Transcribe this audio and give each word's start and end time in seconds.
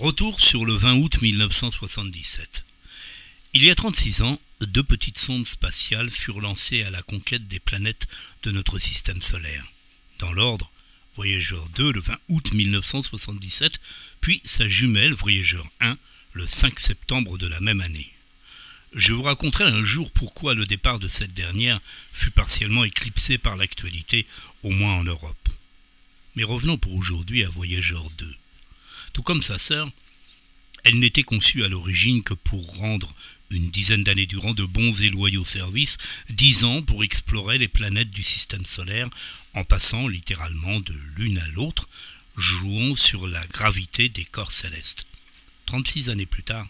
Retour 0.00 0.38
sur 0.38 0.64
le 0.64 0.74
20 0.74 0.94
août 0.98 1.20
1977. 1.20 2.64
Il 3.54 3.64
y 3.64 3.70
a 3.70 3.74
36 3.74 4.22
ans, 4.22 4.40
deux 4.60 4.84
petites 4.84 5.18
sondes 5.18 5.44
spatiales 5.44 6.08
furent 6.08 6.40
lancées 6.40 6.84
à 6.84 6.90
la 6.90 7.02
conquête 7.02 7.48
des 7.48 7.58
planètes 7.58 8.06
de 8.44 8.52
notre 8.52 8.78
système 8.78 9.20
solaire. 9.20 9.64
Dans 10.20 10.32
l'ordre, 10.32 10.70
Voyager 11.16 11.56
2 11.74 11.94
le 11.94 12.00
20 12.00 12.16
août 12.28 12.52
1977, 12.52 13.72
puis 14.20 14.40
sa 14.44 14.68
jumelle 14.68 15.14
Voyager 15.14 15.64
1 15.80 15.98
le 16.34 16.46
5 16.46 16.78
septembre 16.78 17.36
de 17.36 17.48
la 17.48 17.58
même 17.58 17.80
année. 17.80 18.12
Je 18.92 19.14
vous 19.14 19.22
raconterai 19.22 19.64
un 19.64 19.82
jour 19.82 20.12
pourquoi 20.12 20.54
le 20.54 20.64
départ 20.66 21.00
de 21.00 21.08
cette 21.08 21.34
dernière 21.34 21.80
fut 22.12 22.30
partiellement 22.30 22.84
éclipsé 22.84 23.36
par 23.36 23.56
l'actualité, 23.56 24.28
au 24.62 24.70
moins 24.70 24.94
en 24.94 25.02
Europe. 25.02 25.48
Mais 26.36 26.44
revenons 26.44 26.78
pour 26.78 26.94
aujourd'hui 26.94 27.42
à 27.42 27.48
Voyager 27.48 27.98
2. 28.16 28.36
Tout 29.12 29.22
comme 29.22 29.42
sa 29.42 29.58
sœur, 29.58 29.90
elle 30.84 30.98
n'était 30.98 31.22
conçue 31.22 31.64
à 31.64 31.68
l'origine 31.68 32.22
que 32.22 32.34
pour 32.34 32.76
rendre 32.76 33.12
une 33.50 33.70
dizaine 33.70 34.04
d'années 34.04 34.26
durant 34.26 34.54
de 34.54 34.64
bons 34.64 35.00
et 35.00 35.10
loyaux 35.10 35.44
services, 35.44 35.96
dix 36.30 36.64
ans 36.64 36.82
pour 36.82 37.02
explorer 37.02 37.58
les 37.58 37.68
planètes 37.68 38.10
du 38.10 38.22
système 38.22 38.66
solaire 38.66 39.08
en 39.54 39.64
passant 39.64 40.06
littéralement 40.08 40.80
de 40.80 40.94
l'une 41.16 41.38
à 41.38 41.48
l'autre, 41.48 41.88
jouant 42.36 42.94
sur 42.94 43.26
la 43.26 43.44
gravité 43.48 44.08
des 44.08 44.24
corps 44.24 44.52
célestes. 44.52 45.06
36 45.66 46.10
années 46.10 46.26
plus 46.26 46.44
tard, 46.44 46.66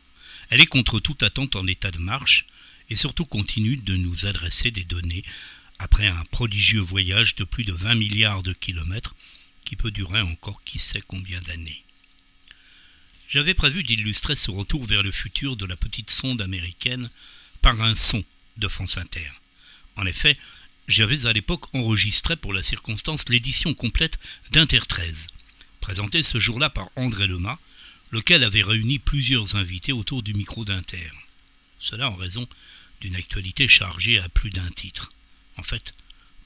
elle 0.51 0.61
est 0.61 0.67
contre 0.67 1.01
toute 1.01 1.23
attente 1.23 1.57
en 1.57 1.67
état 1.67 1.91
de 1.91 1.99
marche 1.99 2.47
et 2.91 2.97
surtout 2.97 3.27
continue 3.27 3.77
de 3.77 3.97
nous 3.97 4.27
adresser 4.27 4.71
des 4.71 4.85
données 4.85 5.25
après 5.79 6.07
un 6.07 6.25
prodigieux 6.31 6.81
voyage 6.81 7.37
de 7.37 7.45
plus 7.45 7.65
de 7.65 7.73
20 7.73 7.95
milliards 7.97 8.43
de 8.43 8.53
kilomètres 8.53 9.15
qui 9.65 9.77
peut 9.77 9.91
durer 9.91 10.23
encore 10.23 10.63
qui 10.65 10.79
sait 10.79 11.03
combien 11.07 11.41
d'années. 11.43 11.83
J'avais 13.29 13.53
prévu 13.53 13.83
d'illustrer 13.83 14.35
ce 14.35 14.51
retour 14.51 14.87
vers 14.87 15.03
le 15.03 15.13
futur 15.13 15.57
de 15.57 15.67
la 15.67 15.77
petite 15.77 16.09
sonde 16.09 16.41
américaine 16.41 17.11
par 17.61 17.79
un 17.83 17.95
son 17.95 18.25
de 18.57 18.69
France 18.69 18.97
Inter. 18.97 19.31
En 19.97 20.07
effet, 20.07 20.39
j'avais 20.87 21.27
à 21.27 21.35
l'époque 21.35 21.67
enregistré 21.75 22.37
pour 22.37 22.55
la 22.55 22.63
circonstance 22.63 23.29
l'édition 23.29 23.75
complète 23.75 24.19
d'Inter 24.53 24.81
13, 24.81 25.29
présentée 25.81 26.23
ce 26.23 26.39
jour-là 26.39 26.71
par 26.71 26.89
André 26.97 27.27
Lemas, 27.27 27.59
lequel 28.13 28.45
avait 28.45 28.63
réuni 28.63 28.99
plusieurs 28.99 29.57
invités 29.57 29.93
autour 29.93 30.23
du 30.23 30.33
micro 30.33 30.65
d'Inter. 30.65 31.11
Cela 31.79 32.09
en 32.09 32.17
raison 32.17 32.49
d'une 33.03 33.17
actualité 33.17 33.69
chargée 33.69 34.19
à 34.19 34.29
plus 34.31 34.49
d'un 34.49 34.71
titre. 34.71 35.13
En 35.59 35.63
fait, 35.63 35.93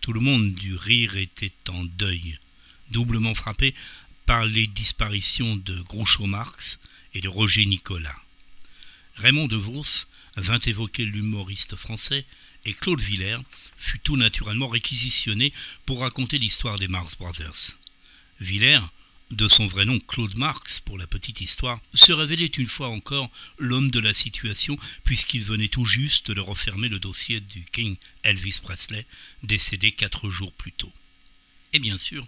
tout 0.01 0.13
le 0.13 0.19
monde 0.21 0.53
du 0.55 0.75
rire 0.75 1.17
était 1.17 1.53
en 1.69 1.85
deuil, 1.85 2.41
doublement 2.91 3.37
frappé 3.37 3.73
par 4.33 4.47
les 4.47 4.67
disparitions 4.67 5.57
de 5.57 5.79
Groucho 5.83 6.25
Marx 6.25 6.81
et 7.13 7.21
de 7.21 7.29
Roger 7.29 7.67
Nicolas. 7.67 8.19
Raymond 9.17 9.47
DeVos 9.47 10.07
vint 10.37 10.59
évoquer 10.61 11.05
l'humoriste 11.05 11.77
français 11.77 12.25
et 12.65 12.73
Claude 12.73 13.03
Villers 13.03 13.43
fut 13.77 13.99
tout 13.99 14.17
naturellement 14.17 14.69
réquisitionné 14.69 15.53
pour 15.85 16.01
raconter 16.01 16.39
l'histoire 16.39 16.79
des 16.79 16.89
Marx 16.89 17.15
Brothers. 17.19 17.77
Villers, 18.41 18.81
de 19.33 19.49
son 19.49 19.67
vrai 19.67 19.85
nom 19.85 20.01
Claude 20.01 20.39
Marx 20.39 20.81
pour 20.81 20.97
la 20.97 21.07
petite 21.07 21.43
histoire, 21.43 21.79
se 21.93 22.15
révélait 22.15 22.47
une 22.47 22.69
fois 22.69 22.89
encore 22.89 23.31
l'homme 23.59 23.91
de 23.91 24.01
la 24.01 24.15
situation 24.15 24.79
puisqu'il 25.05 25.45
venait 25.45 25.69
tout 25.69 25.85
juste 25.85 26.31
de 26.31 26.41
refermer 26.41 26.89
le 26.89 27.01
dossier 27.01 27.41
du 27.41 27.67
King 27.67 27.99
Elvis 28.23 28.61
Presley, 28.63 29.05
décédé 29.43 29.93
quatre 29.93 30.31
jours 30.31 30.55
plus 30.55 30.73
tôt. 30.73 30.95
Et 31.75 31.79
bien 31.79 31.99
sûr, 31.99 32.27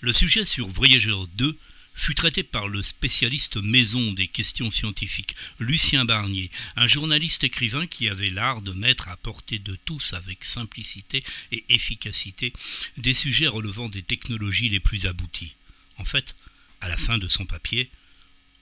le 0.00 0.12
sujet 0.12 0.44
sur 0.44 0.68
Voyageur 0.68 1.26
2 1.26 1.58
fut 1.94 2.14
traité 2.14 2.44
par 2.44 2.68
le 2.68 2.82
spécialiste 2.82 3.56
maison 3.56 4.12
des 4.12 4.28
questions 4.28 4.70
scientifiques, 4.70 5.34
Lucien 5.58 6.04
Barnier, 6.04 6.50
un 6.76 6.86
journaliste 6.86 7.42
écrivain 7.42 7.86
qui 7.88 8.08
avait 8.08 8.30
l'art 8.30 8.62
de 8.62 8.72
mettre 8.72 9.08
à 9.08 9.16
portée 9.16 9.58
de 9.58 9.76
tous 9.84 10.12
avec 10.12 10.44
simplicité 10.44 11.24
et 11.50 11.64
efficacité 11.70 12.52
des 12.98 13.14
sujets 13.14 13.48
relevant 13.48 13.88
des 13.88 14.02
technologies 14.02 14.68
les 14.68 14.78
plus 14.78 15.06
abouties. 15.06 15.56
En 15.96 16.04
fait, 16.04 16.36
à 16.80 16.88
la 16.88 16.96
fin 16.96 17.18
de 17.18 17.26
son 17.26 17.44
papier, 17.44 17.90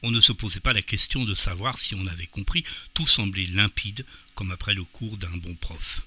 on 0.02 0.10
ne 0.10 0.20
se 0.20 0.32
posait 0.32 0.60
pas 0.60 0.72
la 0.72 0.82
question 0.82 1.24
de 1.24 1.34
savoir 1.34 1.78
si 1.78 1.94
on 1.94 2.06
avait 2.06 2.26
compris, 2.26 2.64
tout 2.94 3.06
semblait 3.06 3.46
limpide, 3.46 4.06
comme 4.34 4.50
après 4.50 4.72
le 4.72 4.84
cours 4.84 5.18
d'un 5.18 5.36
bon 5.36 5.54
prof. 5.56 6.05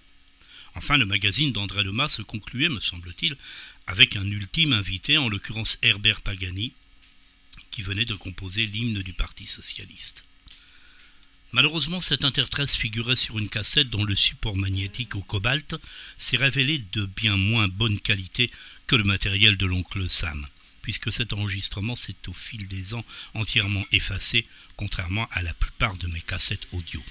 Enfin, 0.79 0.95
le 0.95 1.05
magazine 1.05 1.51
d'André 1.51 1.83
Lemas 1.83 2.07
se 2.07 2.21
concluait, 2.21 2.69
me 2.69 2.79
semble-t-il, 2.79 3.35
avec 3.85 4.15
un 4.15 4.25
ultime 4.25 4.71
invité, 4.71 5.17
en 5.17 5.27
l'occurrence 5.27 5.77
Herbert 5.81 6.21
Pagani, 6.21 6.71
qui 7.69 7.81
venait 7.81 8.05
de 8.05 8.15
composer 8.15 8.65
l'hymne 8.65 9.03
du 9.03 9.11
Parti 9.11 9.45
socialiste. 9.45 10.23
Malheureusement, 11.51 11.99
cette 11.99 12.23
intertresse 12.23 12.77
figurait 12.77 13.17
sur 13.17 13.37
une 13.37 13.49
cassette 13.49 13.89
dont 13.89 14.05
le 14.05 14.15
support 14.15 14.55
magnétique 14.55 15.17
au 15.17 15.21
cobalt 15.21 15.75
s'est 16.17 16.37
révélé 16.37 16.81
de 16.93 17.05
bien 17.07 17.35
moins 17.35 17.67
bonne 17.67 17.99
qualité 17.99 18.49
que 18.87 18.95
le 18.95 19.03
matériel 19.03 19.57
de 19.57 19.65
l'oncle 19.65 20.09
Sam, 20.09 20.47
puisque 20.81 21.11
cet 21.11 21.33
enregistrement 21.33 21.97
s'est 21.97 22.29
au 22.29 22.33
fil 22.33 22.67
des 22.67 22.93
ans 22.93 23.03
entièrement 23.33 23.85
effacé, 23.91 24.47
contrairement 24.77 25.27
à 25.31 25.41
la 25.41 25.53
plupart 25.55 25.97
de 25.97 26.07
mes 26.07 26.21
cassettes 26.21 26.69
audio. 26.71 27.03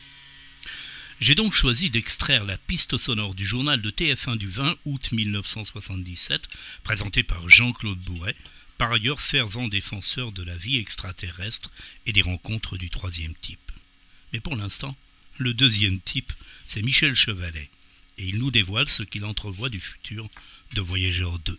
J'ai 1.20 1.34
donc 1.34 1.52
choisi 1.52 1.90
d'extraire 1.90 2.44
la 2.44 2.56
piste 2.56 2.96
sonore 2.96 3.34
du 3.34 3.44
journal 3.44 3.82
de 3.82 3.90
TF1 3.90 4.36
du 4.36 4.48
20 4.48 4.76
août 4.84 5.10
1977, 5.10 6.48
présenté 6.84 7.24
par 7.24 7.48
Jean-Claude 7.48 7.98
Bourret, 7.98 8.36
par 8.76 8.92
ailleurs 8.92 9.20
fervent 9.20 9.66
défenseur 9.66 10.30
de 10.30 10.44
la 10.44 10.56
vie 10.56 10.76
extraterrestre 10.76 11.72
et 12.06 12.12
des 12.12 12.22
rencontres 12.22 12.78
du 12.78 12.88
troisième 12.88 13.34
type. 13.34 13.72
Mais 14.32 14.38
pour 14.38 14.54
l'instant, 14.54 14.96
le 15.38 15.54
deuxième 15.54 15.98
type, 15.98 16.32
c'est 16.64 16.82
Michel 16.82 17.16
Chevalet, 17.16 17.68
et 18.18 18.24
il 18.24 18.38
nous 18.38 18.52
dévoile 18.52 18.88
ce 18.88 19.02
qu'il 19.02 19.24
entrevoit 19.24 19.70
du 19.70 19.80
futur 19.80 20.28
de 20.74 20.80
Voyageur 20.80 21.36
2. 21.40 21.58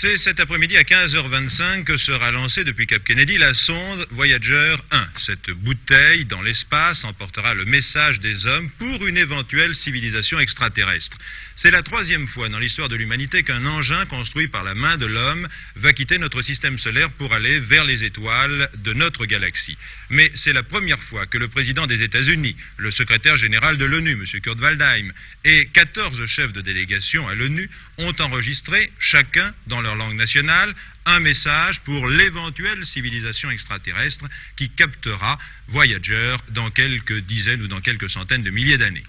C'est 0.00 0.16
cet 0.16 0.40
après-midi 0.40 0.76
à 0.78 0.82
15h25 0.82 1.84
que 1.84 1.98
sera 1.98 2.32
lancée 2.32 2.64
depuis 2.64 2.86
Cap 2.86 3.04
Kennedy 3.04 3.36
la 3.36 3.52
sonde 3.52 4.06
Voyager 4.10 4.74
1. 4.90 5.06
Cette 5.18 5.50
bouteille 5.50 6.24
dans 6.24 6.40
l'espace 6.40 7.04
emportera 7.04 7.52
le 7.52 7.66
message 7.66 8.18
des 8.18 8.46
hommes 8.46 8.70
pour 8.78 9.06
une 9.06 9.18
éventuelle 9.18 9.74
civilisation 9.74 10.40
extraterrestre. 10.40 11.18
C'est 11.56 11.70
la 11.70 11.82
troisième 11.82 12.26
fois 12.26 12.48
dans 12.48 12.58
l'histoire 12.58 12.88
de 12.88 12.96
l'humanité 12.96 13.42
qu'un 13.42 13.66
engin 13.66 14.06
construit 14.06 14.48
par 14.48 14.64
la 14.64 14.74
main 14.74 14.96
de 14.96 15.04
l'homme 15.04 15.46
va 15.76 15.92
quitter 15.92 16.16
notre 16.18 16.40
système 16.40 16.78
solaire 16.78 17.10
pour 17.12 17.34
aller 17.34 17.60
vers 17.60 17.84
les 17.84 18.02
étoiles 18.02 18.70
de 18.78 18.94
notre 18.94 19.26
galaxie. 19.26 19.76
Mais 20.08 20.32
c'est 20.34 20.54
la 20.54 20.62
première 20.62 21.02
fois 21.04 21.26
que 21.26 21.38
le 21.38 21.48
président 21.48 21.86
des 21.86 22.02
États-Unis, 22.02 22.56
le 22.78 22.90
secrétaire 22.90 23.36
général 23.36 23.76
de 23.76 23.84
l'ONU, 23.84 24.12
M. 24.12 24.40
Kurt 24.40 24.58
Waldheim, 24.58 25.12
et 25.44 25.66
14 25.66 26.24
chefs 26.26 26.52
de 26.52 26.62
délégation 26.62 27.28
à 27.28 27.34
l'ONU 27.34 27.68
ont 27.98 28.14
enregistré, 28.18 28.90
chacun 28.98 29.52
dans 29.66 29.81
leur 29.82 29.96
langue 29.96 30.16
nationale, 30.16 30.74
un 31.06 31.20
message 31.20 31.80
pour 31.80 32.08
l'éventuelle 32.08 32.84
civilisation 32.84 33.50
extraterrestre 33.50 34.24
qui 34.56 34.70
captera 34.70 35.38
Voyager 35.68 36.36
dans 36.50 36.70
quelques 36.70 37.18
dizaines 37.20 37.62
ou 37.62 37.68
dans 37.68 37.80
quelques 37.80 38.10
centaines 38.10 38.42
de 38.42 38.50
milliers 38.50 38.78
d'années. 38.78 39.04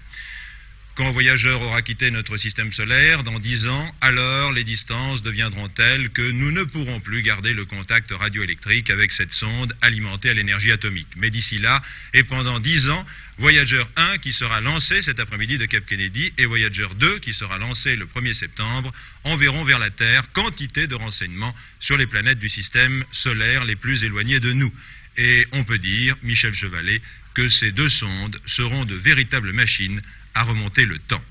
Quand 0.96 1.10
Voyageur 1.10 1.60
aura 1.60 1.82
quitté 1.82 2.12
notre 2.12 2.36
système 2.36 2.72
solaire, 2.72 3.24
dans 3.24 3.40
dix 3.40 3.66
ans, 3.66 3.92
alors 4.00 4.52
les 4.52 4.62
distances 4.62 5.22
deviendront 5.22 5.68
telles 5.68 6.10
que 6.10 6.30
nous 6.30 6.52
ne 6.52 6.62
pourrons 6.62 7.00
plus 7.00 7.22
garder 7.22 7.52
le 7.52 7.64
contact 7.64 8.12
radioélectrique 8.12 8.90
avec 8.90 9.10
cette 9.10 9.32
sonde 9.32 9.74
alimentée 9.80 10.30
à 10.30 10.34
l'énergie 10.34 10.70
atomique. 10.70 11.08
Mais 11.16 11.30
d'ici 11.30 11.58
là, 11.58 11.82
et 12.12 12.22
pendant 12.22 12.60
dix 12.60 12.88
ans, 12.90 13.04
Voyageur 13.38 13.90
1 13.96 14.18
qui 14.18 14.32
sera 14.32 14.60
lancé 14.60 15.02
cet 15.02 15.18
après-midi 15.18 15.58
de 15.58 15.66
Cap 15.66 15.84
Kennedy 15.84 16.32
et 16.38 16.46
Voyager 16.46 16.86
2 16.96 17.18
qui 17.18 17.32
sera 17.32 17.58
lancé 17.58 17.96
le 17.96 18.06
1er 18.06 18.32
septembre 18.32 18.92
enverront 19.24 19.64
vers 19.64 19.80
la 19.80 19.90
Terre 19.90 20.30
quantité 20.32 20.86
de 20.86 20.94
renseignements 20.94 21.56
sur 21.80 21.96
les 21.96 22.06
planètes 22.06 22.38
du 22.38 22.48
système 22.48 23.04
solaire 23.10 23.64
les 23.64 23.74
plus 23.74 24.04
éloignées 24.04 24.38
de 24.38 24.52
nous. 24.52 24.72
Et 25.16 25.44
on 25.50 25.64
peut 25.64 25.78
dire, 25.78 26.16
Michel 26.22 26.54
Chevalet, 26.54 27.02
que 27.34 27.48
ces 27.48 27.72
deux 27.72 27.88
sondes 27.88 28.40
seront 28.46 28.84
de 28.84 28.94
véritables 28.94 29.52
machines 29.52 30.00
à 30.34 30.44
remonter 30.44 30.84
le 30.86 30.98
temps. 30.98 31.22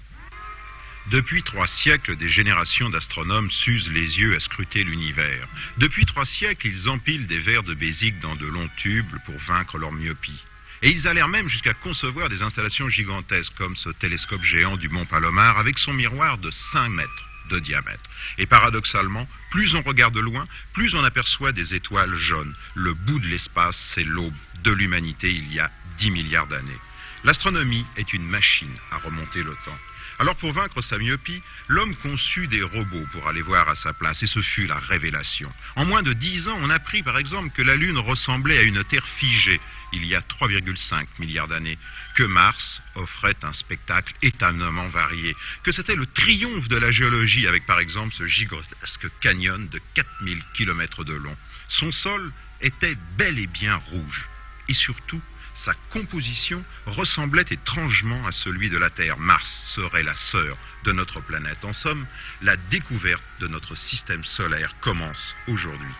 Depuis 1.11 1.43
trois 1.43 1.67
siècles, 1.67 2.15
des 2.15 2.29
générations 2.29 2.89
d'astronomes 2.89 3.51
s'usent 3.51 3.91
les 3.91 4.19
yeux 4.19 4.35
à 4.35 4.39
scruter 4.39 4.83
l'univers. 4.83 5.47
Depuis 5.77 6.05
trois 6.05 6.25
siècles, 6.25 6.67
ils 6.67 6.87
empilent 6.87 7.27
des 7.27 7.39
verres 7.39 7.63
de 7.63 7.73
Bézique 7.73 8.19
dans 8.21 8.35
de 8.35 8.47
longs 8.47 8.69
tubes 8.77 9.17
pour 9.25 9.37
vaincre 9.39 9.77
leur 9.77 9.91
myopie. 9.91 10.41
Et 10.81 10.91
ils 10.91 11.07
allèrent 11.07 11.27
même 11.27 11.49
jusqu'à 11.49 11.73
concevoir 11.73 12.29
des 12.29 12.41
installations 12.41 12.89
gigantesques, 12.89 13.53
comme 13.55 13.75
ce 13.75 13.89
télescope 13.89 14.43
géant 14.43 14.77
du 14.77 14.89
Mont 14.89 15.05
Palomar, 15.05 15.57
avec 15.57 15.77
son 15.77 15.93
miroir 15.93 16.37
de 16.37 16.51
5 16.51 16.89
mètres 16.89 17.29
de 17.49 17.59
diamètre. 17.59 18.09
Et 18.37 18.45
paradoxalement, 18.45 19.27
plus 19.51 19.75
on 19.75 19.81
regarde 19.81 20.17
loin, 20.17 20.45
plus 20.73 20.95
on 20.95 21.03
aperçoit 21.03 21.51
des 21.51 21.73
étoiles 21.73 22.15
jaunes. 22.15 22.53
Le 22.75 22.93
bout 22.93 23.19
de 23.19 23.27
l'espace, 23.27 23.77
c'est 23.93 24.05
l'aube 24.05 24.33
de 24.63 24.71
l'humanité 24.71 25.31
il 25.31 25.53
y 25.53 25.59
a 25.59 25.69
10 25.99 26.11
milliards 26.11 26.47
d'années. 26.47 26.79
L'astronomie 27.23 27.85
est 27.95 28.13
une 28.13 28.25
machine 28.25 28.75
à 28.91 28.97
remonter 28.97 29.43
le 29.43 29.55
temps. 29.65 29.77
Alors 30.19 30.35
pour 30.35 30.53
vaincre 30.53 30.81
sa 30.81 30.97
myopie, 30.97 31.41
l'homme 31.67 31.95
conçut 31.97 32.47
des 32.47 32.61
robots 32.61 33.07
pour 33.11 33.27
aller 33.27 33.41
voir 33.41 33.67
à 33.67 33.75
sa 33.75 33.93
place, 33.93 34.21
et 34.21 34.27
ce 34.27 34.41
fut 34.41 34.67
la 34.67 34.77
révélation. 34.77 35.51
En 35.75 35.85
moins 35.85 36.03
de 36.03 36.13
dix 36.13 36.47
ans, 36.47 36.57
on 36.61 36.69
apprit 36.69 37.01
par 37.01 37.17
exemple 37.17 37.49
que 37.49 37.61
la 37.61 37.75
Lune 37.75 37.97
ressemblait 37.97 38.57
à 38.57 38.61
une 38.61 38.83
Terre 38.83 39.07
figée 39.17 39.59
il 39.93 40.05
y 40.05 40.15
a 40.15 40.21
3,5 40.21 41.05
milliards 41.19 41.47
d'années, 41.47 41.77
que 42.15 42.23
Mars 42.23 42.81
offrait 42.95 43.37
un 43.43 43.53
spectacle 43.53 44.13
étonnamment 44.21 44.89
varié, 44.89 45.35
que 45.63 45.71
c'était 45.71 45.95
le 45.95 46.05
triomphe 46.07 46.67
de 46.67 46.77
la 46.77 46.91
géologie 46.91 47.47
avec 47.47 47.65
par 47.65 47.79
exemple 47.79 48.13
ce 48.13 48.25
gigantesque 48.25 49.07
canyon 49.21 49.67
de 49.69 49.79
4000 49.93 50.43
km 50.53 51.03
de 51.03 51.13
long. 51.13 51.37
Son 51.69 51.91
sol 51.91 52.31
était 52.61 52.97
bel 53.17 53.39
et 53.39 53.47
bien 53.47 53.75
rouge, 53.75 54.27
et 54.67 54.73
surtout 54.73 55.21
sa 55.53 55.73
composition 55.91 56.63
ressemblait 56.85 57.45
étrangement 57.49 58.25
à 58.25 58.31
celui 58.31 58.69
de 58.69 58.77
la 58.77 58.89
Terre. 58.89 59.17
Mars 59.17 59.49
serait 59.75 60.03
la 60.03 60.15
sœur 60.15 60.57
de 60.83 60.91
notre 60.91 61.21
planète. 61.21 61.63
En 61.63 61.73
somme, 61.73 62.05
la 62.41 62.57
découverte 62.57 63.23
de 63.39 63.47
notre 63.47 63.75
système 63.75 64.23
solaire 64.25 64.73
commence 64.81 65.35
aujourd'hui. 65.47 65.95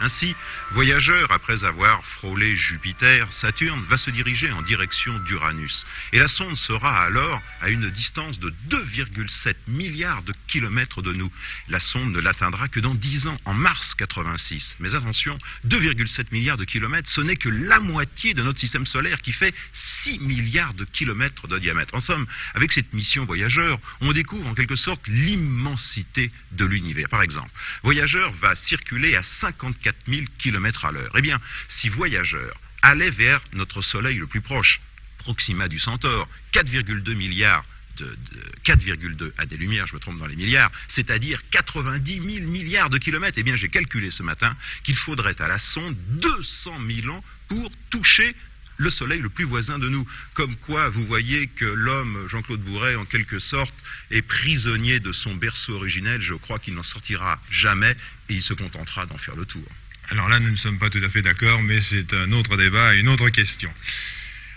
Ainsi, 0.00 0.36
voyageur, 0.72 1.32
après 1.32 1.64
avoir 1.64 2.04
frôlé 2.04 2.54
Jupiter, 2.56 3.32
Saturne 3.32 3.84
va 3.88 3.98
se 3.98 4.10
diriger 4.10 4.52
en 4.52 4.62
direction 4.62 5.18
d'Uranus. 5.20 5.86
Et 6.12 6.18
la 6.18 6.28
sonde 6.28 6.56
sera 6.56 7.02
alors 7.02 7.42
à 7.60 7.68
une 7.68 7.90
distance 7.90 8.38
de 8.38 8.52
2,7 8.70 9.56
milliards 9.66 10.22
de 10.22 10.32
kilomètres 10.46 11.02
de 11.02 11.12
nous. 11.12 11.32
La 11.68 11.80
sonde 11.80 12.12
ne 12.12 12.20
l'atteindra 12.20 12.68
que 12.68 12.78
dans 12.78 12.94
10 12.94 13.26
ans, 13.26 13.36
en 13.44 13.54
mars 13.54 13.96
86. 13.96 14.76
Mais 14.78 14.94
attention, 14.94 15.36
2,7 15.66 16.26
milliards 16.30 16.58
de 16.58 16.64
kilomètres, 16.64 17.10
ce 17.10 17.20
n'est 17.20 17.36
que 17.36 17.48
la 17.48 17.80
moitié 17.80 18.34
de 18.34 18.42
notre 18.42 18.60
système 18.60 18.86
solaire 18.86 19.20
qui 19.20 19.32
fait 19.32 19.54
6 19.72 20.20
milliards 20.20 20.74
de 20.74 20.84
kilomètres 20.84 21.48
de 21.48 21.58
diamètre. 21.58 21.94
En 21.94 22.00
somme, 22.00 22.26
avec 22.54 22.70
cette 22.70 22.92
mission 22.92 23.24
voyageur, 23.24 23.80
on 24.00 24.12
découvre 24.12 24.46
en 24.46 24.54
quelque 24.54 24.76
sorte 24.76 25.04
l'immensité 25.08 26.30
de 26.52 26.64
l'univers. 26.64 27.08
Par 27.08 27.22
exemple, 27.22 27.50
voyageur 27.82 28.32
va 28.34 28.54
circuler 28.54 29.16
à 29.16 29.24
54 29.24 29.87
4000 29.88 30.28
km 30.38 30.84
à 30.84 30.92
l'heure. 30.92 31.12
Eh 31.16 31.22
bien, 31.22 31.40
si 31.68 31.88
Voyageur 31.88 32.54
allait 32.82 33.10
vers 33.10 33.40
notre 33.54 33.82
Soleil 33.82 34.18
le 34.18 34.26
plus 34.26 34.40
proche, 34.40 34.80
Proxima 35.18 35.68
du 35.68 35.78
Centaure, 35.78 36.28
4,2 36.52 37.14
milliards 37.14 37.64
de, 37.96 38.16
4,2 38.64 39.32
à 39.36 39.46
des 39.46 39.56
lumières, 39.56 39.86
je 39.86 39.94
me 39.94 40.00
trompe 40.00 40.18
dans 40.18 40.26
les 40.26 40.36
milliards, 40.36 40.70
c'est-à-dire 40.88 41.40
90 41.50 42.14
000 42.14 42.46
milliards 42.48 42.90
de 42.90 42.98
kilomètres. 42.98 43.38
Eh 43.38 43.42
bien, 43.42 43.56
j'ai 43.56 43.68
calculé 43.68 44.10
ce 44.10 44.22
matin 44.22 44.54
qu'il 44.84 44.96
faudrait 44.96 45.40
à 45.40 45.48
la 45.48 45.58
sonde 45.58 45.96
200 46.20 46.80
000 46.86 47.08
ans 47.14 47.24
pour 47.48 47.70
toucher 47.90 48.36
le 48.78 48.90
Soleil 48.90 49.20
le 49.20 49.28
plus 49.28 49.44
voisin 49.44 49.78
de 49.78 49.88
nous. 49.88 50.08
Comme 50.34 50.56
quoi, 50.56 50.88
vous 50.88 51.04
voyez 51.04 51.48
que 51.48 51.64
l'homme, 51.64 52.26
Jean-Claude 52.28 52.62
Bourret, 52.62 52.94
en 52.94 53.04
quelque 53.04 53.38
sorte, 53.38 53.74
est 54.10 54.22
prisonnier 54.22 55.00
de 55.00 55.12
son 55.12 55.34
berceau 55.34 55.74
originel. 55.74 56.20
Je 56.22 56.34
crois 56.34 56.58
qu'il 56.58 56.74
n'en 56.74 56.82
sortira 56.82 57.40
jamais 57.50 57.94
et 58.28 58.34
il 58.34 58.42
se 58.42 58.54
contentera 58.54 59.06
d'en 59.06 59.18
faire 59.18 59.36
le 59.36 59.44
tour. 59.44 59.66
Alors 60.10 60.28
là, 60.28 60.40
nous 60.40 60.50
ne 60.50 60.56
sommes 60.56 60.78
pas 60.78 60.88
tout 60.88 61.02
à 61.04 61.10
fait 61.10 61.22
d'accord, 61.22 61.62
mais 61.62 61.80
c'est 61.82 62.14
un 62.14 62.32
autre 62.32 62.56
débat 62.56 62.94
une 62.94 63.08
autre 63.08 63.28
question. 63.28 63.70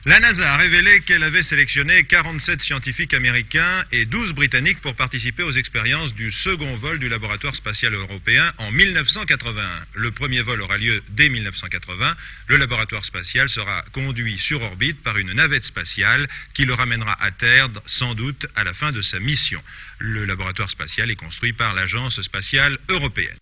La 0.04 0.20
NASA 0.20 0.56
a 0.56 0.58
révélé 0.58 1.02
qu'elle 1.02 1.22
avait 1.22 1.44
sélectionné 1.44 2.06
47 2.06 2.60
scientifiques 2.60 3.14
américains 3.14 3.86
et 3.92 4.08
12 4.08 4.34
britanniques 4.34 4.82
pour 4.82 4.96
participer 4.96 5.44
aux 5.44 5.52
expériences 5.52 6.16
du 6.16 6.32
second 6.32 6.76
vol 6.78 6.98
du 6.98 7.08
laboratoire 7.08 7.56
spatial 7.56 7.94
européen 7.94 8.52
en 8.58 8.72
1981. 8.72 9.64
Le 9.94 10.10
premier 10.10 10.42
vol 10.42 10.60
aura 10.62 10.80
lieu 10.80 11.04
dès 11.10 11.30
1980. 11.30 12.16
Le 12.48 12.58
laboratoire 12.58 13.06
spatial 13.06 13.48
sera 13.48 13.84
conduit 13.94 14.40
sur 14.40 14.64
orbite 14.64 15.04
par 15.04 15.20
une 15.20 15.34
navette 15.34 15.66
spatiale 15.66 16.28
qui 16.56 16.66
le 16.66 16.74
ramènera 16.74 17.16
à 17.22 17.30
terre 17.30 17.70
sans 17.86 18.16
doute 18.16 18.48
à 18.56 18.64
la 18.64 18.74
fin 18.74 18.92
de 18.92 19.04
sa 19.04 19.20
mission. 19.20 19.62
Le 20.00 20.26
laboratoire 20.26 20.72
spatial 20.72 21.12
est 21.12 21.16
construit 21.16 21.54
par 21.54 21.76
l'Agence 21.76 22.20
spatiale 22.24 22.80
européenne. 22.90 23.38